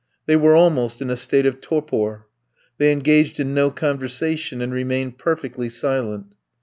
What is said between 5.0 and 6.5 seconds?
perfectly silent.